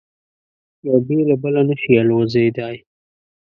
[0.87, 2.75] یو بې له بله نه شي الوزېدای.